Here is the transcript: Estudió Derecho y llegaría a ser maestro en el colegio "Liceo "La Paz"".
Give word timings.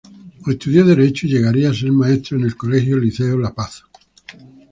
Estudió 0.47 0.83
Derecho 0.83 1.27
y 1.27 1.29
llegaría 1.29 1.69
a 1.69 1.75
ser 1.75 1.91
maestro 1.91 2.35
en 2.39 2.45
el 2.45 2.55
colegio 2.57 2.97
"Liceo 2.97 3.37
"La 3.37 3.53
Paz"". 3.53 3.83